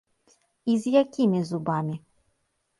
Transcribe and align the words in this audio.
І 0.69 0.77
з 0.85 0.95
якімі 1.03 1.43
зубамі. 1.53 1.95